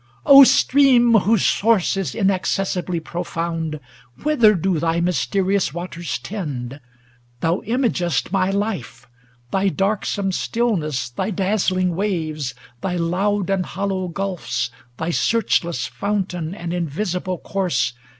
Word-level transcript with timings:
ŌĆö' 0.01 0.03
O 0.37 0.43
stream! 0.43 1.13
Whose 1.13 1.45
source 1.45 1.95
is 1.95 2.15
inaccessibly 2.15 2.99
profound, 2.99 3.79
Whither 4.23 4.55
do 4.55 4.79
thy 4.79 4.99
mysterious 4.99 5.75
waters 5.75 6.17
tend? 6.17 6.79
Thou 7.41 7.59
imagest 7.67 8.31
my 8.31 8.49
life. 8.49 9.05
Thy 9.51 9.69
darksome 9.69 10.31
still 10.31 10.75
ness. 10.75 11.07
Thy 11.11 11.29
dazzling 11.29 11.95
waves, 11.95 12.55
thy 12.81 12.95
loud 12.95 13.51
and 13.51 13.63
hollow 13.63 14.07
gulfs, 14.07 14.71
Thy 14.97 15.11
searchless 15.11 15.85
fountain 15.87 16.55
and 16.55 16.73
invisible 16.73 17.37
course. 17.37 17.93